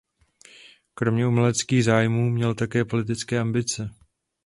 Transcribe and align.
Kromě 0.93 1.27
uměleckých 1.27 1.83
zájmů 1.83 2.29
měl 2.29 2.53
také 2.55 2.85
politické 2.85 3.39
ambice. 3.39 3.89